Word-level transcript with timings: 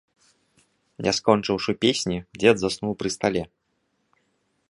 Не 1.07 1.11
скончыўшы 1.17 1.71
песні, 1.85 2.17
дзед 2.39 2.55
заснуў 2.63 2.93
пры 3.03 3.09
стале. 3.19 3.43